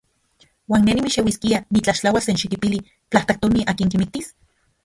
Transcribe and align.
¿Uan 0.71 0.81
ne 0.85 0.93
nimixeuiskia 0.95 1.57
nitlaxtlauas 1.77 2.27
senxikipili 2.31 2.79
platajtomin 3.11 3.69
akin 3.75 3.91
kimiktis? 3.95 4.27